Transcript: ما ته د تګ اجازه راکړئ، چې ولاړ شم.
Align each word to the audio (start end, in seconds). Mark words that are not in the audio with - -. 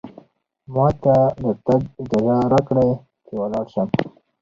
ما 0.73 0.87
ته 1.03 1.15
د 1.43 1.45
تګ 1.65 1.81
اجازه 2.01 2.37
راکړئ، 2.53 2.89
چې 3.25 3.33
ولاړ 3.41 3.65
شم. 3.73 3.87